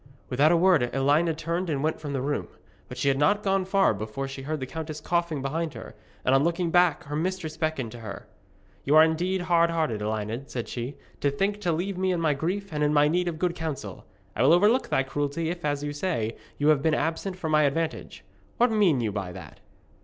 [0.29, 2.47] Without a word Elined turned and went from the room.
[2.89, 5.93] But she had not gone far before she heard the countess coughing behind her,
[6.25, 8.25] and on looking back her mistress beckoned to her.
[8.83, 12.69] 'You are indeed hardhearted, Elined,' said she, 'to think to leave me in my grief,
[12.73, 14.05] and in my need of good counsel.
[14.35, 17.61] I will overlook thy cruelty if, as you say, you have been absent for my
[17.61, 18.25] advantage.
[18.57, 19.59] What mean you by that?'